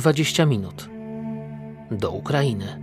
[0.00, 0.88] 20 minut
[1.90, 2.80] do Ukrainy.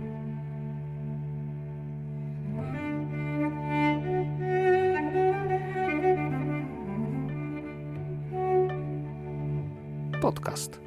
[10.20, 10.80] Podcast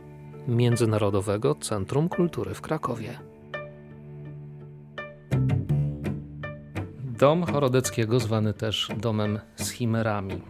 [0.47, 3.19] Międzynarodowego Centrum Kultury w Krakowie.
[7.19, 10.41] Dom Chorodeckiego, zwany też domem z chimerami.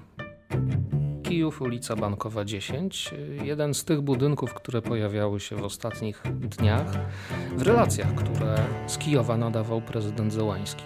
[1.31, 3.13] Kijów, ulica Bankowa 10.
[3.43, 6.87] Jeden z tych budynków, które pojawiały się w ostatnich dniach
[7.57, 8.55] w relacjach, które
[8.87, 10.83] z Kijowa nadawał prezydent Zełański.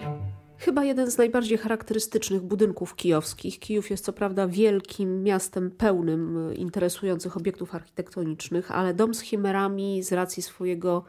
[0.57, 3.59] Chyba jeden z najbardziej charakterystycznych budynków kijowskich.
[3.59, 10.11] Kijów jest co prawda wielkim miastem pełnym interesujących obiektów architektonicznych, ale dom z chimerami z
[10.11, 11.03] racji swojego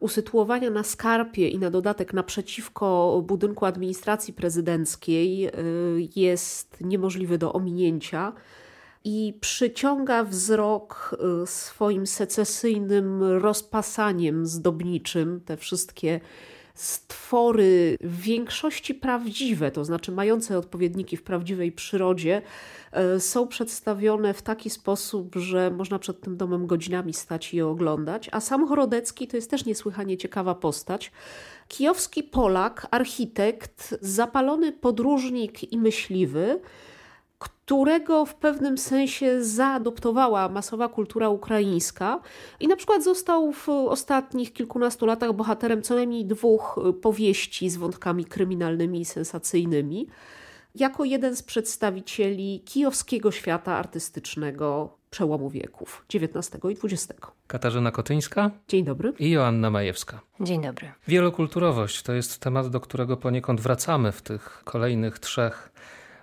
[0.00, 5.50] usytuowania na skarpie i na dodatek naprzeciwko budynku administracji prezydenckiej y,
[6.16, 8.32] jest niemożliwy do ominięcia
[9.04, 16.20] i przyciąga wzrok y, swoim secesyjnym rozpasaniem zdobniczym, te wszystkie
[16.78, 22.42] stwory w większości prawdziwe, to znaczy mające odpowiedniki w prawdziwej przyrodzie,
[22.92, 27.66] e, są przedstawione w taki sposób, że można przed tym domem godzinami stać i je
[27.66, 28.28] oglądać.
[28.32, 31.12] A sam Chorodecki to jest też niesłychanie ciekawa postać.
[31.68, 36.60] Kijowski Polak, architekt, zapalony podróżnik i myśliwy,
[37.38, 42.20] którego w pewnym sensie zaadoptowała masowa kultura ukraińska
[42.60, 48.24] i na przykład został w ostatnich kilkunastu latach bohaterem co najmniej dwóch powieści z wątkami
[48.24, 50.08] kryminalnymi i sensacyjnymi,
[50.74, 57.20] jako jeden z przedstawicieli kijowskiego świata artystycznego przełomu wieków XIX i XX.
[57.46, 58.50] Katarzyna Kotyńska.
[58.68, 59.12] Dzień dobry.
[59.18, 60.20] I Joanna Majewska.
[60.40, 60.92] Dzień dobry.
[61.08, 65.72] Wielokulturowość to jest temat, do którego poniekąd wracamy w tych kolejnych trzech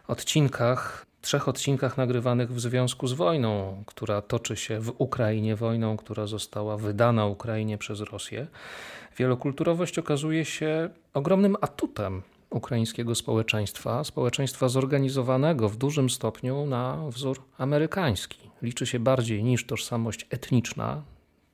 [0.08, 6.28] odcinkach, trzech odcinkach nagrywanych w związku z wojną, która toczy się w Ukrainie, wojną, która
[6.28, 8.48] została wydana Ukrainie przez Rosję.
[9.18, 18.40] Wielokulturowość okazuje się ogromnym atutem ukraińskiego społeczeństwa, społeczeństwa zorganizowanego w dużym stopniu na wzór amerykański.
[18.62, 21.02] Liczy się bardziej niż tożsamość etniczna,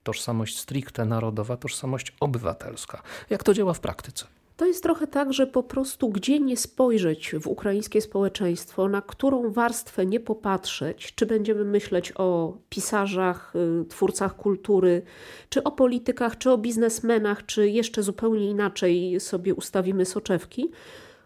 [0.03, 3.01] tożsamość stricte narodowa, tożsamość obywatelska.
[3.29, 4.25] Jak to działa w praktyce?
[4.61, 9.51] To jest trochę tak, że po prostu gdzie nie spojrzeć w ukraińskie społeczeństwo, na którą
[9.51, 15.01] warstwę nie popatrzeć, czy będziemy myśleć o pisarzach, y, twórcach kultury,
[15.50, 20.71] czy o politykach, czy o biznesmenach, czy jeszcze zupełnie inaczej sobie ustawimy soczewki,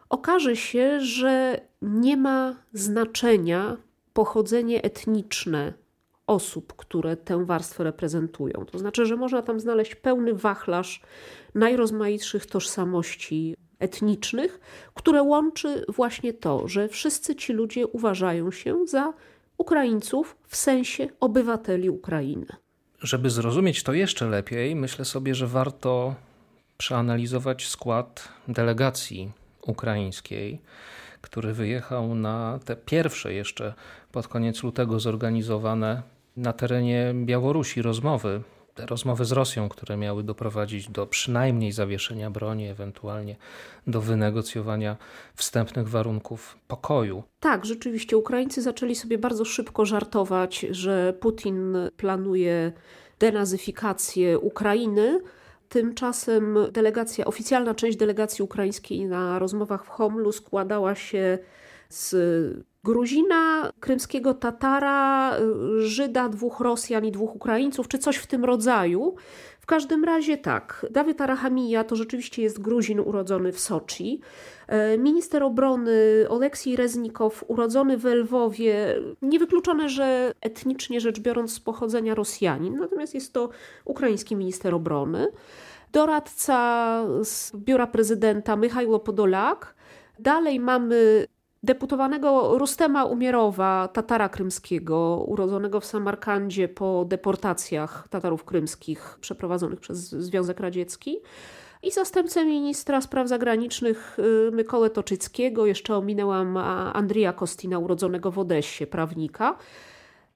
[0.09, 3.77] okaże się, że nie ma znaczenia
[4.13, 5.73] pochodzenie etniczne
[6.27, 8.65] osób, które tę warstwę reprezentują.
[8.71, 11.01] To znaczy, że można tam znaleźć pełny wachlarz
[11.55, 14.59] najrozmaitszych tożsamości etnicznych,
[14.93, 19.13] które łączy właśnie to, że wszyscy ci ludzie uważają się za
[19.57, 22.45] Ukraińców w sensie obywateli Ukrainy.
[22.99, 26.15] Żeby zrozumieć to jeszcze lepiej, myślę sobie, że warto
[26.77, 29.31] przeanalizować skład delegacji
[29.61, 30.61] ukraińskiej,
[31.21, 33.73] który wyjechał na te pierwsze jeszcze
[34.11, 38.41] pod koniec lutego zorganizowane na terenie Białorusi rozmowy,
[38.75, 43.35] te rozmowy z Rosją, które miały doprowadzić do przynajmniej zawieszenia broni, ewentualnie
[43.87, 44.97] do wynegocjowania
[45.35, 47.23] wstępnych warunków pokoju.
[47.39, 52.71] Tak, rzeczywiście Ukraińcy zaczęli sobie bardzo szybko żartować, że Putin planuje
[53.19, 55.21] denazyfikację Ukrainy.
[55.69, 61.37] Tymczasem delegacja, oficjalna część delegacji ukraińskiej na rozmowach w Homlu składała się
[61.89, 62.15] z
[62.85, 65.33] Gruzina, krymskiego Tatara,
[65.77, 69.15] Żyda, dwóch Rosjan i dwóch Ukraińców, czy coś w tym rodzaju.
[69.59, 74.19] W każdym razie tak, Dawid Arahamija to rzeczywiście jest Gruzin urodzony w Soczi.
[74.67, 82.15] E, minister obrony Oleksij Reznikow, urodzony w Lwowie, niewykluczone, że etnicznie rzecz biorąc z pochodzenia
[82.15, 83.49] Rosjanin, natomiast jest to
[83.85, 85.27] ukraiński minister obrony.
[85.91, 89.75] Doradca z biura prezydenta Michajło Podolak.
[90.19, 91.27] Dalej mamy
[91.65, 100.59] deputowanego Rustema Umierowa, Tatara krymskiego, urodzonego w Samarkandzie po deportacjach Tatarów krymskich przeprowadzonych przez Związek
[100.59, 101.17] Radziecki
[101.83, 104.17] i zastępcę ministra spraw zagranicznych
[104.47, 106.57] y, Mykołę Toczyckiego, jeszcze ominęłam
[106.93, 109.57] Andrija Kostina, urodzonego w Odessie, prawnika.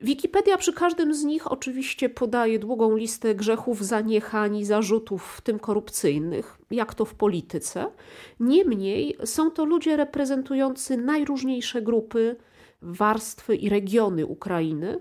[0.01, 5.59] Wikipedia przy każdym z nich oczywiście podaje długą listę grzechów, zaniechań i zarzutów, w tym
[5.59, 7.91] korupcyjnych, jak to w polityce.
[8.39, 12.35] Niemniej są to ludzie reprezentujący najróżniejsze grupy,
[12.81, 14.99] warstwy i regiony Ukrainy.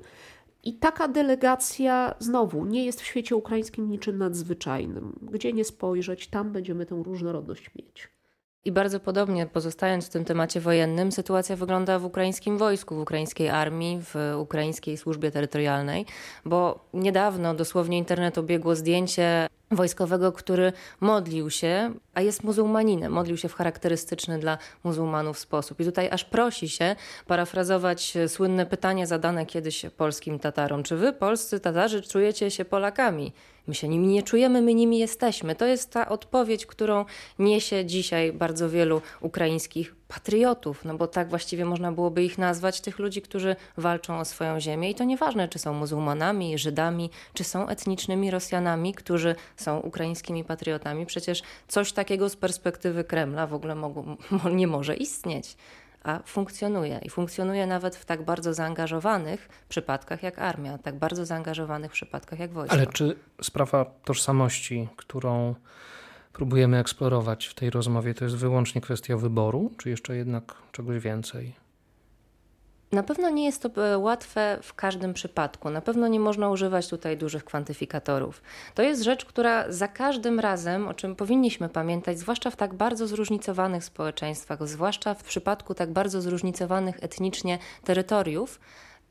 [0.65, 5.19] I taka delegacja znowu nie jest w świecie ukraińskim niczym nadzwyczajnym.
[5.23, 8.18] Gdzie nie spojrzeć, tam będziemy tę różnorodność mieć.
[8.65, 13.49] I bardzo podobnie, pozostając w tym temacie wojennym, sytuacja wygląda w ukraińskim wojsku, w ukraińskiej
[13.49, 16.07] armii, w ukraińskiej służbie terytorialnej,
[16.45, 23.49] bo niedawno dosłownie internet obiegło zdjęcie wojskowego, który modlił się, a jest muzułmaninem, modlił się
[23.49, 25.81] w charakterystyczny dla muzułmanów sposób.
[25.81, 30.83] I tutaj aż prosi się parafrazować słynne pytanie zadane kiedyś polskim Tatarom.
[30.83, 33.33] Czy wy, polscy Tatarzy, czujecie się Polakami?
[33.67, 35.55] My się nimi nie czujemy, my nimi jesteśmy.
[35.55, 37.05] To jest ta odpowiedź, którą
[37.39, 42.99] niesie dzisiaj bardzo wielu ukraińskich patriotów, no bo tak właściwie można byłoby ich nazwać, tych
[42.99, 44.91] ludzi, którzy walczą o swoją ziemię.
[44.91, 51.07] I to nieważne, czy są muzułmanami, Żydami, czy są etnicznymi Rosjanami, którzy są ukraińskimi patriotami.
[51.07, 53.77] Przecież coś takiego z perspektywy Kremla w ogóle
[54.53, 55.57] nie może istnieć
[56.03, 57.01] a funkcjonuje.
[57.03, 62.53] I funkcjonuje nawet w tak bardzo zaangażowanych przypadkach jak armia, tak bardzo zaangażowanych przypadkach jak
[62.53, 62.77] wojsko.
[62.77, 65.55] Ale czy sprawa tożsamości, którą
[66.33, 71.55] próbujemy eksplorować w tej rozmowie, to jest wyłącznie kwestia wyboru, czy jeszcze jednak czegoś więcej?
[72.93, 75.71] Na pewno nie jest to e, łatwe w każdym przypadku.
[75.71, 78.43] Na pewno nie można używać tutaj dużych kwantyfikatorów.
[78.75, 83.07] To jest rzecz, która za każdym razem, o czym powinniśmy pamiętać, zwłaszcza w tak bardzo
[83.07, 88.61] zróżnicowanych społeczeństwach, zwłaszcza w przypadku tak bardzo zróżnicowanych etnicznie terytoriów,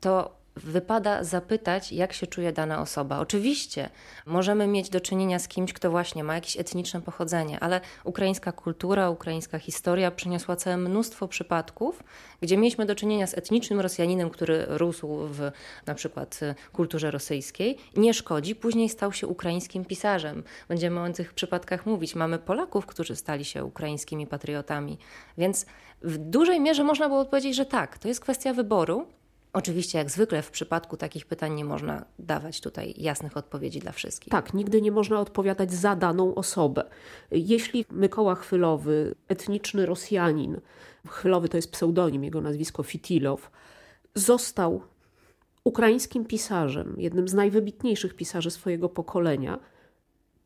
[0.00, 3.18] to wypada zapytać, jak się czuje dana osoba.
[3.18, 3.90] Oczywiście
[4.26, 9.10] możemy mieć do czynienia z kimś, kto właśnie ma jakieś etniczne pochodzenie, ale ukraińska kultura,
[9.10, 12.02] ukraińska historia przyniosła całe mnóstwo przypadków,
[12.40, 15.50] gdzie mieliśmy do czynienia z etnicznym Rosjaninem, który rósł w
[15.86, 16.40] na przykład
[16.72, 20.42] kulturze rosyjskiej, nie szkodzi, później stał się ukraińskim pisarzem.
[20.68, 22.14] Będziemy o tych przypadkach mówić.
[22.14, 24.98] Mamy Polaków, którzy stali się ukraińskimi patriotami,
[25.38, 25.66] więc
[26.02, 29.06] w dużej mierze można było odpowiedzieć, że tak, to jest kwestia wyboru,
[29.52, 34.30] Oczywiście, jak zwykle w przypadku takich pytań nie można dawać tutaj jasnych odpowiedzi dla wszystkich.
[34.30, 36.84] Tak, nigdy nie można odpowiadać za daną osobę.
[37.30, 40.60] Jeśli Mykoła Chwylowy, etniczny Rosjanin,
[41.08, 43.50] Chwylowy to jest pseudonim, jego nazwisko Fitilow,
[44.14, 44.82] został
[45.64, 49.58] ukraińskim pisarzem, jednym z najwybitniejszych pisarzy swojego pokolenia,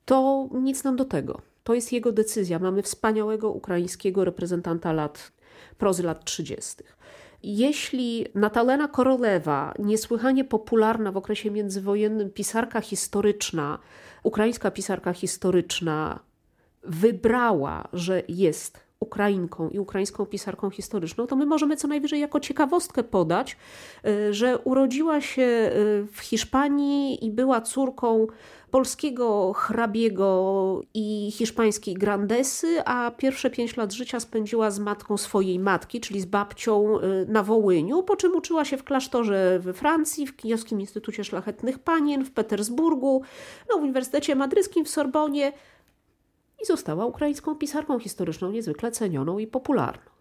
[0.04, 1.40] to nic nam do tego.
[1.64, 2.58] To jest jego decyzja.
[2.58, 5.32] Mamy wspaniałego ukraińskiego reprezentanta lat,
[5.78, 6.76] prozy lat 30.
[7.42, 13.78] Jeśli Natalena Korolewa, niesłychanie popularna w okresie międzywojennym pisarka historyczna,
[14.22, 16.20] ukraińska pisarka historyczna,
[16.82, 23.04] wybrała, że jest Ukrainką i ukraińską pisarką historyczną, to my możemy co najwyżej jako ciekawostkę
[23.04, 23.56] podać,
[24.06, 28.26] y, że urodziła się y, w Hiszpanii i była córką
[28.70, 36.00] polskiego hrabiego i hiszpańskiej grandesy, a pierwsze pięć lat życia spędziła z matką swojej matki,
[36.00, 40.36] czyli z babcią y, na Wołyniu, po czym uczyła się w klasztorze we Francji, w
[40.36, 43.22] Kijowskim Instytucie Szlachetnych Panien, w Petersburgu,
[43.70, 45.52] no, w Uniwersytecie Madryskim w Sorbonie
[46.62, 50.11] i została ukraińską pisarką historyczną niezwykle cenioną i popularną.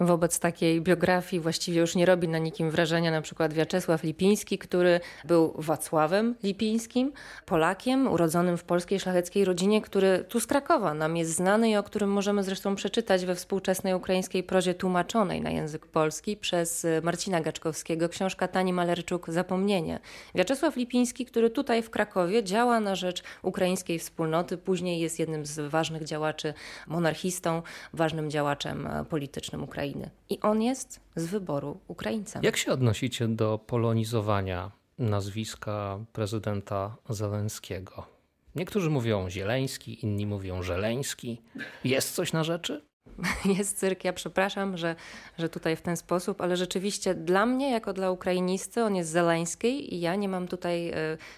[0.00, 5.00] Wobec takiej biografii właściwie już nie robi na nikim wrażenia na przykład Wiaczesław Lipiński, który
[5.24, 7.12] był Wacławem Lipińskim,
[7.46, 11.82] Polakiem urodzonym w polskiej szlacheckiej rodzinie, który tu z Krakowa nam jest znany i o
[11.82, 18.08] którym możemy zresztą przeczytać we współczesnej ukraińskiej prozie tłumaczonej na język polski przez Marcina Gaczkowskiego,
[18.08, 20.00] książka Tani Malerczuk Zapomnienie.
[20.34, 25.70] Wiaczesław Lipiński, który tutaj w Krakowie działa na rzecz ukraińskiej wspólnoty, później jest jednym z
[25.70, 26.54] ważnych działaczy,
[26.86, 27.62] monarchistą,
[27.92, 29.87] ważnym działaczem politycznym Ukrainy.
[29.88, 30.10] Ukrainy.
[30.28, 32.42] I on jest z wyboru Ukraińcem.
[32.42, 38.06] Jak się odnosicie do polonizowania nazwiska prezydenta Zeleńskiego?
[38.54, 41.42] Niektórzy mówią Zieleński, inni mówią Żeleński.
[41.84, 42.87] Jest coś na rzeczy?
[43.58, 44.04] jest cyrk.
[44.04, 44.96] Ja przepraszam, że,
[45.38, 49.94] że tutaj w ten sposób, ale rzeczywiście dla mnie, jako dla Ukrainisty, on jest zeleńskiej
[49.94, 50.94] i ja nie mam tutaj y,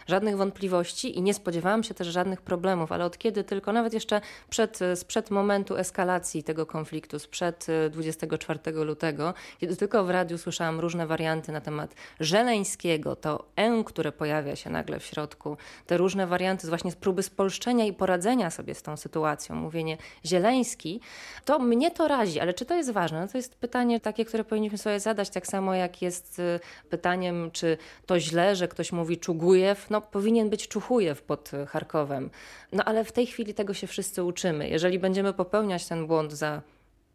[0.07, 4.21] żadnych wątpliwości i nie spodziewałam się też żadnych problemów, ale od kiedy tylko, nawet jeszcze
[4.51, 10.39] przed, e, sprzed momentu eskalacji tego konfliktu, sprzed 24 e, lutego, kiedy tylko w radiu
[10.39, 15.57] słyszałam różne warianty na temat żeleńskiego, to E, które pojawia się nagle w środku,
[15.87, 21.01] te różne warianty właśnie z próby spolszczenia i poradzenia sobie z tą sytuacją, mówienie zieleński,
[21.45, 23.21] to mnie to razi, ale czy to jest ważne?
[23.21, 26.61] No to jest pytanie takie, które powinniśmy sobie zadać, tak samo jak jest y,
[26.91, 32.31] pytaniem, czy to źle, że ktoś mówi Czugujew, no powinien być Czuchujew pod Charkowem.
[32.73, 34.69] No ale w tej chwili tego się wszyscy uczymy.
[34.69, 36.63] Jeżeli będziemy popełniać ten błąd za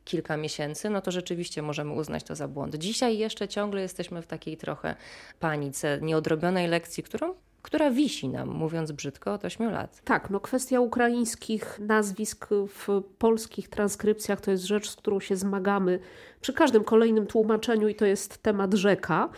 [0.05, 2.75] kilka miesięcy, no to rzeczywiście możemy uznać to za błąd.
[2.75, 4.95] Dzisiaj jeszcze ciągle jesteśmy w takiej trochę
[5.39, 7.33] panice, nieodrobionej lekcji, którą
[7.65, 10.01] która wisi nam, mówiąc brzydko, od 8 lat.
[10.03, 15.99] Tak, no kwestia ukraińskich nazwisk w polskich transkrypcjach to jest rzecz, z którą się zmagamy
[16.41, 19.29] przy każdym kolejnym tłumaczeniu i to jest temat rzeka.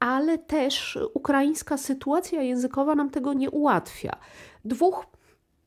[0.00, 4.16] Ale też ukraińska sytuacja językowa nam tego nie ułatwia.
[4.64, 5.06] Dwóch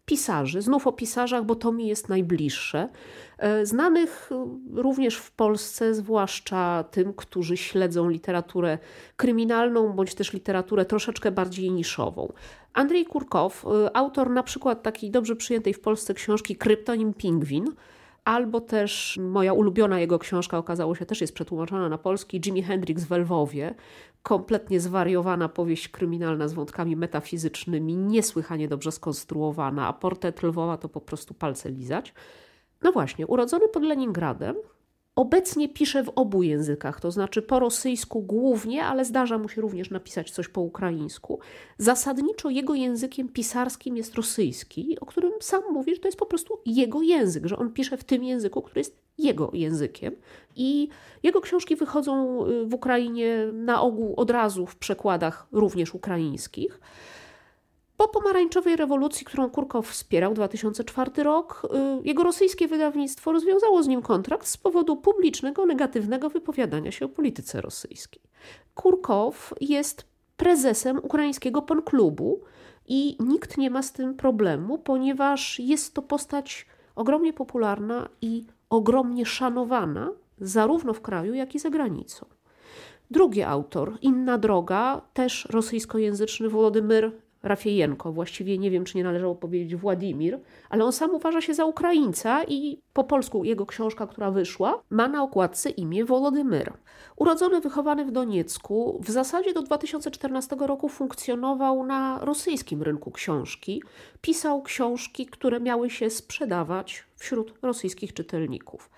[0.05, 2.89] pisarzy, znów o pisarzach, bo to mi jest najbliższe,
[3.37, 4.29] e, znanych
[4.73, 8.77] również w Polsce, zwłaszcza tym, którzy śledzą literaturę
[9.17, 12.33] kryminalną bądź też literaturę troszeczkę bardziej niszową.
[12.73, 17.65] Andrzej Kurkow, e, autor na przykład takiej dobrze przyjętej w Polsce książki Kryptonim Pingwin,
[18.25, 23.03] albo też moja ulubiona jego książka okazało się też jest przetłumaczona na polski Jimi Hendrix
[23.03, 23.75] w Lwowie,
[24.23, 31.01] kompletnie zwariowana powieść kryminalna z wątkami metafizycznymi, niesłychanie dobrze skonstruowana, a portret Lwowa to po
[31.01, 32.13] prostu palce lizać.
[32.81, 34.55] No właśnie, urodzony pod Leningradem,
[35.21, 39.89] Obecnie pisze w obu językach, to znaczy po rosyjsku głównie, ale zdarza mu się również
[39.89, 41.39] napisać coś po ukraińsku.
[41.77, 46.59] Zasadniczo jego językiem pisarskim jest rosyjski, o którym sam mówi, że to jest po prostu
[46.65, 50.15] jego język, że on pisze w tym języku, który jest jego językiem.
[50.55, 50.89] I
[51.23, 56.79] jego książki wychodzą y, w Ukrainie na ogół od razu w przekładach również ukraińskich.
[58.01, 64.01] Po pomarańczowej rewolucji, którą Kurkow wspierał 2004 rok, y, jego rosyjskie wydawnictwo rozwiązało z nim
[64.01, 68.21] kontrakt z powodu publicznego, negatywnego wypowiadania się o polityce rosyjskiej.
[68.75, 70.05] Kurkow jest
[70.37, 72.41] prezesem ukraińskiego ponklubu
[72.87, 76.65] i nikt nie ma z tym problemu, ponieważ jest to postać
[76.95, 82.25] ogromnie popularna i ogromnie szanowana zarówno w kraju, jak i za granicą.
[83.11, 87.11] Drugi autor, Inna Droga, też rosyjskojęzyczny Włodymyr
[87.43, 91.65] Rafiejenko, właściwie nie wiem, czy nie należało powiedzieć Władimir, ale on sam uważa się za
[91.65, 96.73] Ukraińca i po polsku jego książka, która wyszła, ma na okładce imię Wolodymyr.
[97.15, 103.83] Urodzony, wychowany w Doniecku, w zasadzie do 2014 roku funkcjonował na rosyjskim rynku książki.
[104.21, 108.89] Pisał książki, które miały się sprzedawać wśród rosyjskich czytelników.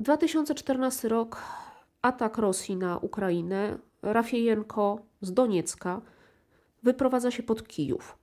[0.00, 1.42] 2014 rok,
[2.02, 3.78] atak Rosji na Ukrainę.
[4.02, 6.00] Rafiejenko z Doniecka
[6.84, 8.18] wyprowadza się pod Kijów.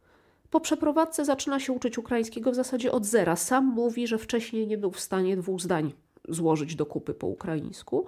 [0.50, 3.36] Po przeprowadzce zaczyna się uczyć ukraińskiego w zasadzie od zera.
[3.36, 5.94] Sam mówi, że wcześniej nie był w stanie dwóch zdań
[6.30, 8.06] złożyć do kupy po ukraińsku.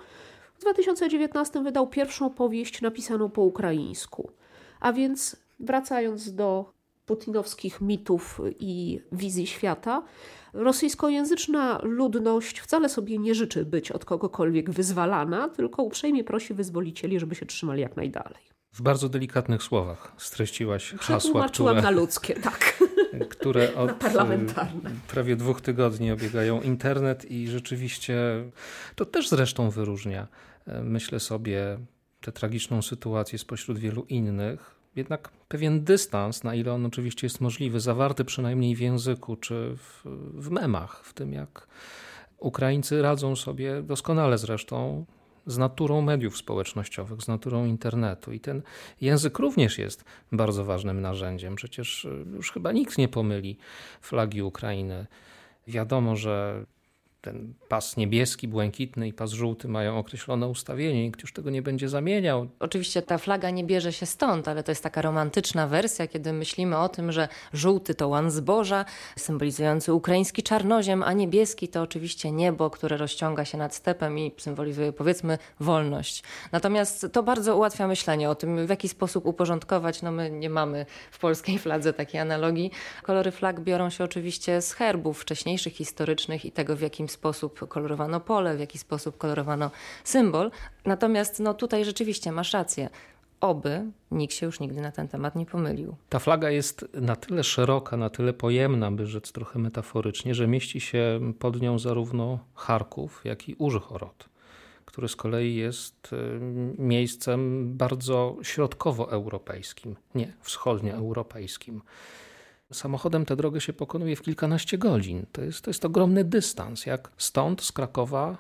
[0.56, 4.32] W 2019 wydał pierwszą powieść napisaną po ukraińsku.
[4.80, 6.74] A więc wracając do
[7.06, 10.04] putinowskich mitów i wizji świata,
[10.54, 17.36] rosyjskojęzyczna ludność wcale sobie nie życzy być od kogokolwiek wyzwalana, tylko uprzejmie prosi wyzwolicieli, żeby
[17.36, 18.53] się trzymali jak najdalej.
[18.74, 22.84] W bardzo delikatnych słowach streściłaś hasła, które, na ludzkie, tak.
[23.30, 23.92] które od
[25.08, 28.16] prawie dwóch tygodni obiegają internet i rzeczywiście
[28.96, 30.28] to też zresztą wyróżnia,
[30.84, 31.78] myślę sobie,
[32.22, 34.76] tę tragiczną sytuację spośród wielu innych.
[34.96, 40.02] Jednak pewien dystans, na ile on oczywiście jest możliwy, zawarty przynajmniej w języku czy w,
[40.34, 41.68] w memach, w tym jak
[42.38, 45.06] Ukraińcy radzą sobie doskonale zresztą
[45.46, 48.32] z naturą mediów społecznościowych, z naturą internetu.
[48.32, 48.62] I ten
[49.02, 51.56] język również jest bardzo ważnym narzędziem.
[51.56, 53.58] Przecież y, już chyba nikt nie pomyli
[54.02, 55.06] flagi Ukrainy.
[55.68, 56.66] Wiadomo, że
[57.24, 61.90] ten pas niebieski, błękitny i pas żółty mają określone ustawienie, nikt już tego nie będzie
[61.90, 62.48] zamieniał.
[62.60, 66.78] Oczywiście ta flaga nie bierze się stąd, ale to jest taka romantyczna wersja, kiedy myślimy
[66.78, 68.86] o tym, że żółty to łan zboża,
[69.18, 74.94] symbolizujący ukraiński czarnoziem, a niebieski to oczywiście niebo, które rozciąga się nad stepem i symbolizuje
[74.94, 76.24] powiedzmy wolność.
[76.52, 80.02] Natomiast to bardzo ułatwia myślenie o tym, w jaki sposób uporządkować.
[80.02, 82.72] No my nie mamy w polskiej fladze takiej analogii.
[83.04, 88.20] Kolory flag biorą się oczywiście z herbów wcześniejszych, historycznych i tego, w jakim sposób kolorowano
[88.20, 89.72] pole, w jaki sposób kolorowano
[90.04, 90.52] symbol.
[90.86, 92.90] Natomiast no, tutaj rzeczywiście masz rację.
[93.42, 95.96] Oby nikt się już nigdy na ten temat nie pomylił.
[96.10, 100.82] Ta flaga jest na tyle szeroka, na tyle pojemna, by rzec trochę metaforycznie, że mieści
[100.82, 104.30] się pod nią zarówno Charków, jak i Użhorod,
[104.86, 106.40] który z kolei jest y,
[106.78, 111.82] miejscem bardzo środkowoeuropejskim, nie wschodnioeuropejskim.
[112.74, 115.26] Samochodem tę drogę się pokonuje w kilkanaście godzin.
[115.32, 118.38] To jest, to jest ogromny dystans, jak stąd z Krakowa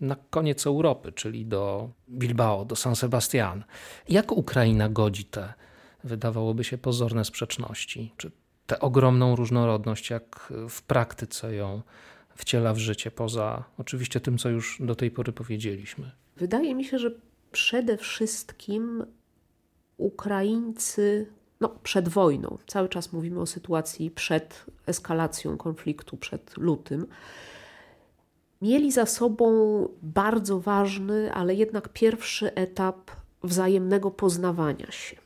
[0.00, 3.64] na koniec Europy, czyli do Bilbao, do San Sebastian.
[4.08, 5.54] Jak Ukraina godzi te,
[6.04, 8.12] wydawałoby się, pozorne sprzeczności?
[8.16, 8.30] Czy
[8.66, 11.82] tę ogromną różnorodność, jak w praktyce ją
[12.36, 16.10] wciela w życie, poza oczywiście tym, co już do tej pory powiedzieliśmy?
[16.36, 17.10] Wydaje mi się, że
[17.52, 19.06] przede wszystkim
[19.96, 21.26] Ukraińcy
[21.60, 22.58] no, przed wojną.
[22.66, 27.06] Cały czas mówimy o sytuacji przed eskalacją konfliktu, przed lutym.
[28.62, 29.48] Mieli za sobą
[30.02, 33.10] bardzo ważny, ale jednak pierwszy etap
[33.42, 35.16] wzajemnego poznawania się.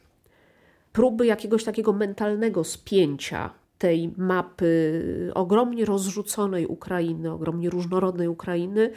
[0.92, 8.92] Próby jakiegoś takiego mentalnego spięcia tej mapy ogromnie rozrzuconej Ukrainy, ogromnie różnorodnej Ukrainy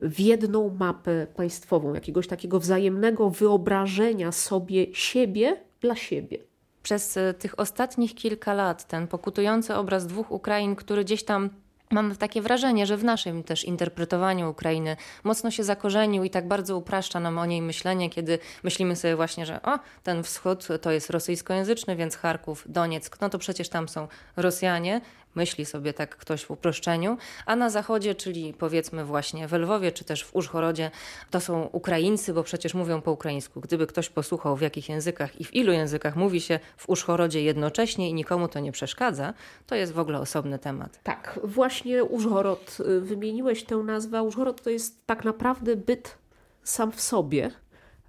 [0.00, 6.51] w jedną mapę państwową, jakiegoś takiego wzajemnego wyobrażenia sobie siebie dla siebie.
[6.82, 11.50] Przez e, tych ostatnich kilka lat ten pokutujący obraz dwóch Ukrain, który gdzieś tam
[11.92, 16.76] Mam takie wrażenie, że w naszym też interpretowaniu Ukrainy mocno się zakorzenił i tak bardzo
[16.76, 21.10] upraszcza nam o niej myślenie, kiedy myślimy sobie właśnie, że o, ten wschód to jest
[21.10, 25.00] rosyjskojęzyczny, więc Charków, Donieck, no to przecież tam są Rosjanie
[25.34, 30.04] myśli sobie tak ktoś w uproszczeniu, a na zachodzie, czyli powiedzmy właśnie w Lwowie czy
[30.04, 30.90] też w Użhorodzie,
[31.30, 33.60] to są Ukraińcy, bo przecież mówią po ukraińsku.
[33.60, 38.10] Gdyby ktoś posłuchał w jakich językach i w ilu językach mówi się w Użhorodzie jednocześnie
[38.10, 39.34] i nikomu to nie przeszkadza,
[39.66, 41.00] to jest w ogóle osobny temat.
[41.02, 44.22] Tak, właśnie Użhorod, y, wymieniłeś tę nazwę.
[44.22, 46.18] Użhorod to jest tak naprawdę byt
[46.62, 47.50] sam w sobie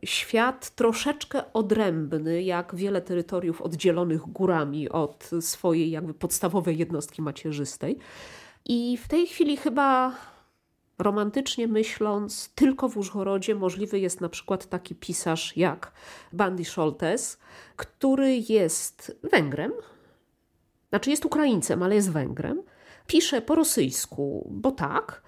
[0.06, 7.98] świat troszeczkę odrębny, jak wiele terytoriów oddzielonych górami od swojej jakby podstawowej jednostki macierzystej.
[8.66, 10.16] I w tej chwili chyba
[11.00, 15.92] romantycznie myśląc, tylko w Użhorodzie możliwy jest na przykład taki pisarz jak
[16.34, 17.40] Bandy Scholtes,
[17.76, 19.72] który jest Węgrem,
[20.90, 22.64] znaczy jest Ukraińcem, ale jest Węgrem,
[23.08, 25.22] pisze po rosyjsku, bo tak,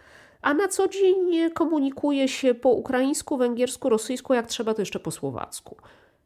[0.46, 5.12] a na co dzień komunikuje się po ukraińsku, węgiersku, rosyjsku, jak trzeba to jeszcze po
[5.12, 5.78] słowacku.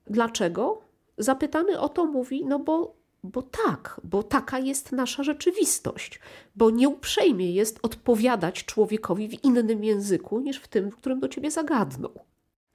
[0.07, 0.81] Dlaczego?
[1.17, 6.19] Zapytany o to mówi, no bo, bo tak, bo taka jest nasza rzeczywistość,
[6.55, 11.51] bo nieuprzejmie jest odpowiadać człowiekowi w innym języku niż w tym, w którym do ciebie
[11.51, 12.19] zagadnął.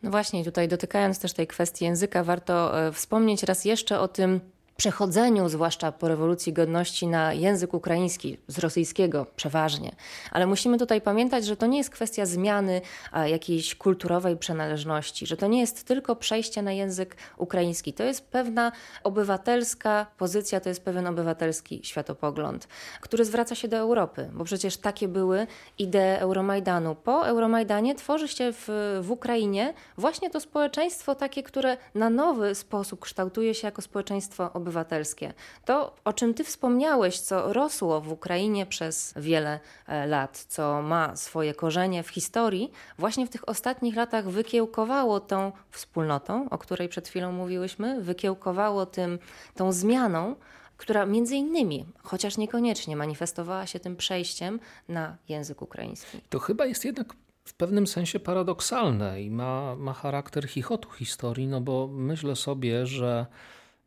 [0.02, 4.40] No właśnie, tutaj dotykając też tej kwestii języka, warto e, wspomnieć raz jeszcze o tym,
[4.76, 9.94] przechodzeniu, zwłaszcza po rewolucji godności, na język ukraiński, z rosyjskiego przeważnie.
[10.30, 12.80] Ale musimy tutaj pamiętać, że to nie jest kwestia zmiany
[13.26, 17.92] jakiejś kulturowej przynależności, że to nie jest tylko przejście na język ukraiński.
[17.92, 18.72] To jest pewna
[19.04, 22.68] obywatelska pozycja, to jest pewien obywatelski światopogląd,
[23.00, 25.46] który zwraca się do Europy, bo przecież takie były
[25.78, 26.94] idee Euromajdanu.
[26.94, 28.68] Po Euromajdanie tworzy się w,
[29.02, 34.63] w Ukrainie właśnie to społeczeństwo takie, które na nowy sposób kształtuje się jako społeczeństwo obywatelskie
[34.64, 35.32] obywatelskie.
[35.64, 41.16] To, o czym Ty wspomniałeś, co rosło w Ukrainie przez wiele e, lat, co ma
[41.16, 47.08] swoje korzenie w historii, właśnie w tych ostatnich latach wykiełkowało tą wspólnotą, o której przed
[47.08, 49.18] chwilą mówiłyśmy, wykiełkowało tym,
[49.54, 50.36] tą zmianą,
[50.76, 56.20] która między innymi, chociaż niekoniecznie, manifestowała się tym przejściem na język ukraiński.
[56.28, 61.60] To chyba jest jednak w pewnym sensie paradoksalne i ma, ma charakter chichotu historii, no
[61.60, 63.26] bo myślę sobie, że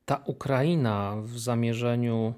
[0.08, 2.34] ta Ukraina w zamierzeniu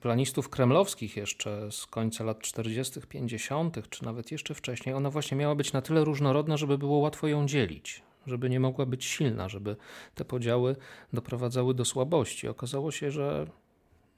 [0.00, 5.54] planistów kremlowskich jeszcze z końca lat 40., 50., czy nawet jeszcze wcześniej, ona właśnie miała
[5.54, 9.76] być na tyle różnorodna, żeby było łatwo ją dzielić, żeby nie mogła być silna, żeby
[10.14, 10.76] te podziały
[11.12, 12.48] doprowadzały do słabości.
[12.48, 13.46] Okazało się, że,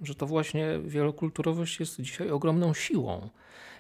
[0.00, 3.28] że to właśnie wielokulturowość jest dzisiaj ogromną siłą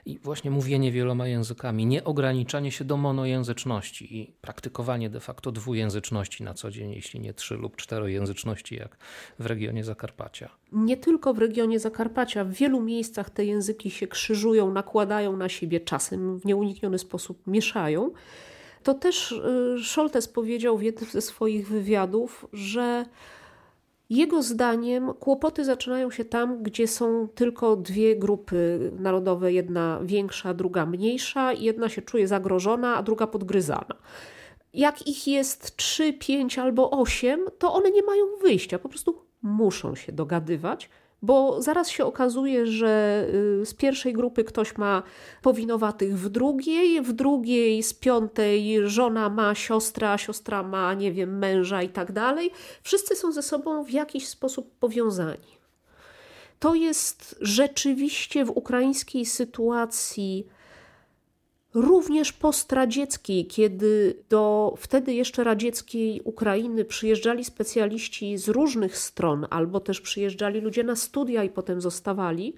[0.08, 6.42] i właśnie mówienie wieloma językami, nie ograniczanie się do monojęzyczności i praktykowanie de facto dwujęzyczności
[6.44, 8.96] na co dzień, jeśli nie trzy lub czterojęzyczności, jak
[9.38, 10.50] w regionie Zakarpacia.
[10.72, 15.80] Nie tylko w regionie Zakarpacia, w wielu miejscach te języki się krzyżują, nakładają na siebie,
[15.80, 18.10] czasem w nieunikniony sposób mieszają.
[18.82, 23.04] To też y, Scholtes powiedział w jednym ze swoich wywiadów, że
[24.10, 30.86] jego zdaniem kłopoty zaczynają się tam, gdzie są tylko dwie grupy narodowe, jedna większa, druga
[30.86, 33.96] mniejsza, jedna się czuje zagrożona, a druga podgryzana.
[34.74, 39.94] Jak ich jest trzy, pięć albo osiem, to one nie mają wyjścia, po prostu muszą
[39.94, 40.90] się dogadywać
[41.22, 43.24] bo zaraz się okazuje, że
[43.62, 45.02] y, z pierwszej grupy ktoś ma
[45.42, 51.82] powinowatych w drugiej, w drugiej z piątej żona ma siostra, siostra ma, nie wiem, męża
[51.82, 52.50] i tak dalej.
[52.82, 55.58] Wszyscy są ze sobą w jakiś sposób powiązani.
[56.58, 60.46] To jest rzeczywiście w ukraińskiej sytuacji
[61.80, 70.00] również postradzieckiej, kiedy do wtedy jeszcze radzieckiej Ukrainy przyjeżdżali specjaliści z różnych stron, albo też
[70.00, 72.54] przyjeżdżali ludzie na studia i potem zostawali,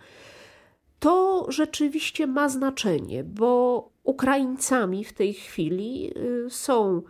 [0.99, 6.13] to rzeczywiście ma znaczenie, bo Ukraińcami w tej chwili
[6.47, 7.03] y, są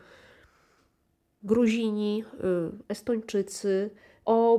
[1.43, 3.91] Gruzini, y, Estończycy,
[4.31, 4.59] o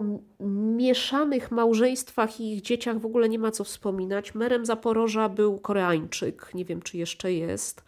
[0.76, 4.36] mieszanych małżeństwach i ich dzieciach w ogóle nie ma co wspominać.
[4.36, 7.84] Merem Zaporoża był Koreańczyk, nie wiem czy jeszcze jest.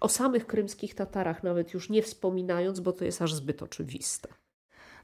[0.00, 4.28] O samych krymskich Tatarach nawet już nie wspominając, bo to jest aż zbyt oczywiste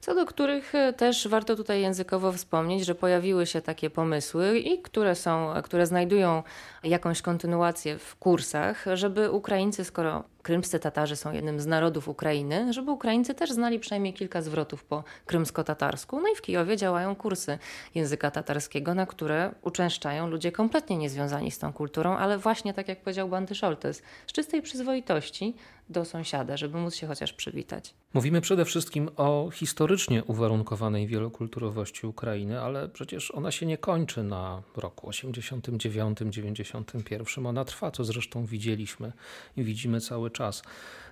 [0.01, 4.83] co do których e, też warto tutaj językowo wspomnieć, że pojawiły się takie pomysły i
[4.83, 6.42] które są, które znajdują
[6.83, 12.90] jakąś kontynuację w kursach, żeby Ukraińcy, skoro krymscy Tatarzy są jednym z narodów Ukrainy, żeby
[12.90, 16.20] Ukraińcy też znali przynajmniej kilka zwrotów po krymsko-tatarsku.
[16.20, 17.59] No i w Kijowie działają kursy
[17.94, 23.02] języka tatarskiego, na które uczęszczają ludzie kompletnie niezwiązani z tą kulturą, ale właśnie tak jak
[23.02, 25.54] powiedział Banty Szoltes, z czystej przyzwoitości
[25.88, 27.94] do sąsiada, żeby móc się chociaż przywitać.
[28.14, 34.62] Mówimy przede wszystkim o historycznie uwarunkowanej wielokulturowości Ukrainy, ale przecież ona się nie kończy na
[34.76, 37.46] roku 89-91.
[37.46, 39.12] Ona trwa, co zresztą widzieliśmy
[39.57, 40.62] i widzimy cały czas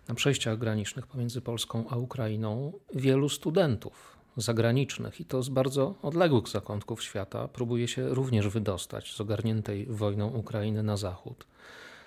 [0.09, 6.49] na przejściach granicznych pomiędzy Polską a Ukrainą wielu studentów zagranicznych i to z bardzo odległych
[6.49, 11.47] zakątków świata próbuje się również wydostać z ogarniętej wojną Ukrainy na zachód.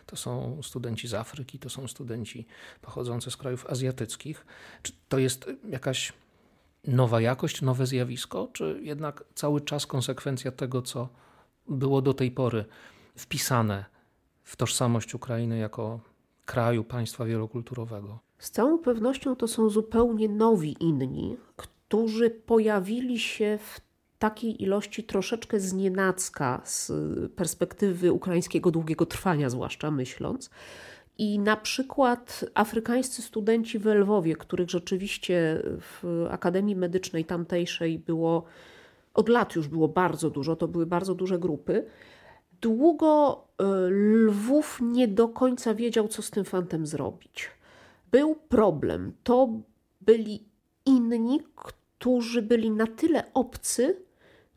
[0.06, 2.46] To są studenci z Afryki, to są studenci
[2.82, 4.46] pochodzący z krajów azjatyckich.
[4.82, 6.14] Czy to jest jakaś
[6.88, 11.10] nowa jakość, nowe zjawisko, czy jednak cały czas konsekwencja tego, co
[11.68, 12.66] było do tej pory
[13.16, 13.86] wpisane
[14.44, 16.00] w tożsamość Ukrainy jako
[16.46, 18.20] kraju, państwa wielokulturowego?
[18.38, 23.82] Z całą pewnością to są zupełnie nowi inni, którzy pojawili się w
[24.20, 26.92] takiej ilości troszeczkę znienacka z
[27.32, 30.50] perspektywy ukraińskiego długiego trwania, zwłaszcza myśląc.
[31.18, 38.44] I na przykład afrykańscy studenci w Lwowie, których rzeczywiście w Akademii Medycznej tamtejszej było
[39.14, 41.86] od lat już było bardzo dużo, to były bardzo duże grupy.
[42.62, 43.64] Długo e,
[44.28, 47.50] Lwów nie do końca wiedział, co z tym fantem zrobić.
[48.12, 49.14] Był problem.
[49.24, 49.50] To
[50.02, 50.44] byli
[50.86, 54.06] inni, którzy byli na tyle obcy,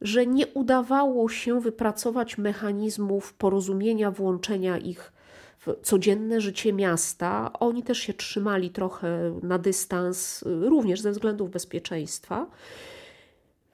[0.00, 5.12] że nie udawało się wypracować mechanizmów porozumienia, włączenia ich
[5.58, 7.52] w codzienne życie miasta.
[7.52, 12.46] Oni też się trzymali trochę na dystans, również ze względów bezpieczeństwa.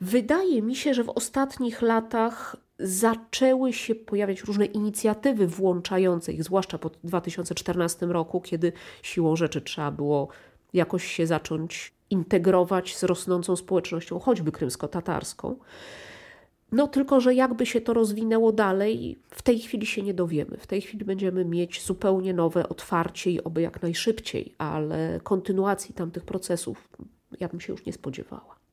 [0.00, 6.78] Wydaje mi się, że w ostatnich latach zaczęły się pojawiać różne inicjatywy włączające ich, zwłaszcza
[6.78, 10.28] po 2014 roku, kiedy siłą rzeczy trzeba było
[10.72, 15.56] jakoś się zacząć integrować z rosnącą społecznością, choćby krymsko-tatarską.
[16.72, 20.56] No tylko, że jakby się to rozwinęło dalej, w tej chwili się nie dowiemy.
[20.56, 26.24] W tej chwili będziemy mieć zupełnie nowe otwarcie i oby jak najszybciej, ale kontynuacji tamtych
[26.24, 26.88] procesów
[27.40, 28.63] ja bym się już nie spodziewała.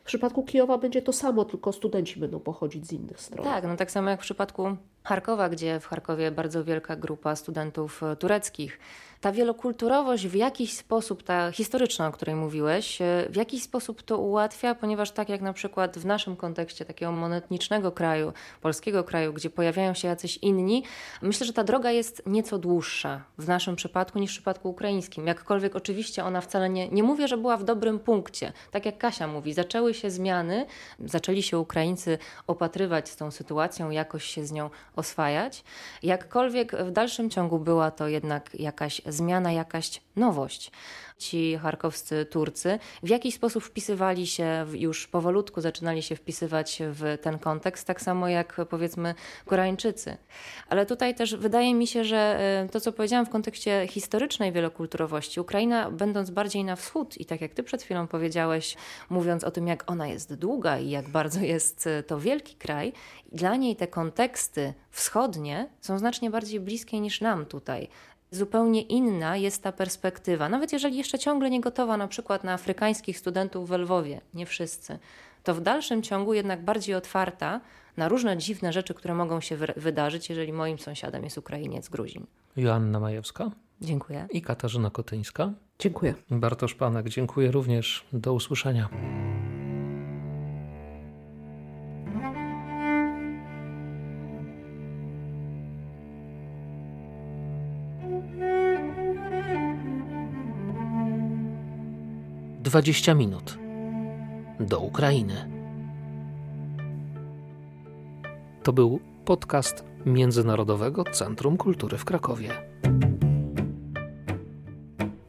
[0.00, 3.44] W przypadku Kijowa będzie to samo, tylko studenci będą pochodzić z innych stron.
[3.44, 8.00] Tak, no tak samo jak w przypadku Charkowa, gdzie w Charkowie bardzo wielka grupa studentów
[8.18, 8.78] tureckich
[9.20, 14.18] ta wielokulturowość w jakiś sposób, ta historyczna, o której mówiłeś, e, w jakiś sposób to
[14.18, 19.50] ułatwia, ponieważ tak jak na przykład w naszym kontekście takiego monetnicznego kraju, polskiego kraju, gdzie
[19.50, 20.84] pojawiają się jacyś inni,
[21.22, 25.26] myślę, że ta droga jest nieco dłuższa w naszym przypadku niż w przypadku ukraińskim.
[25.26, 28.52] Jakkolwiek oczywiście ona wcale nie, nie mówię, że była w dobrym punkcie.
[28.70, 30.66] Tak jak Kasia mówi, zaczęły się zmiany,
[30.98, 35.64] zaczęli się Ukraińcy opatrywać z tą sytuacją, jakoś się z nią oswajać.
[36.02, 40.70] Jakkolwiek w dalszym ciągu była to jednak jakaś zmiana, jakaś nowość.
[41.20, 47.38] Ci charkowscy Turcy w jakiś sposób wpisywali się, już powolutku zaczynali się wpisywać w ten
[47.38, 49.14] kontekst, tak samo jak powiedzmy
[49.46, 50.16] Koreańczycy.
[50.68, 55.40] Ale tutaj też wydaje mi się, że e, to, co powiedziałam w kontekście historycznej wielokulturowości,
[55.40, 58.76] Ukraina, będąc bardziej na wschód i tak jak ty przed chwilą powiedziałeś,
[59.10, 62.92] mówiąc o tym, jak ona jest długa i jak bardzo jest e, to wielki kraj,
[63.32, 67.88] dla niej te konteksty wschodnie są znacznie bardziej bliskie niż nam tutaj
[68.30, 70.48] zupełnie inna jest ta perspektywa.
[70.48, 74.98] Nawet jeżeli jeszcze ciągle nie gotowa na przykład na afrykańskich studentów w Lwowie, nie wszyscy,
[75.44, 77.60] to w dalszym ciągu jednak bardziej otwarta
[77.96, 82.26] na różne dziwne rzeczy, które mogą się wydarzyć, jeżeli moim sąsiadem jest Ukrainiec, Gruzin.
[82.56, 83.50] Joanna Majewska.
[83.80, 84.26] Dziękuję.
[84.30, 85.52] I Katarzyna Kotyńska.
[85.78, 86.14] Dziękuję.
[86.30, 88.04] Bartosz Panek, dziękuję również.
[88.12, 88.88] Do usłyszenia.
[102.70, 103.58] 20 minut
[104.60, 105.50] do Ukrainy.
[108.62, 112.50] To był podcast Międzynarodowego Centrum Kultury w Krakowie.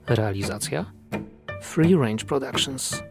[0.08, 0.92] Realizacja
[1.62, 3.04] Free Range Productions.